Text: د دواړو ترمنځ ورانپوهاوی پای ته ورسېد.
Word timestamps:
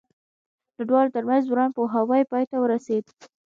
د 0.77 0.79
دواړو 0.89 1.13
ترمنځ 1.15 1.43
ورانپوهاوی 1.47 2.21
پای 2.31 2.43
ته 2.51 2.57
ورسېد. 2.59 3.05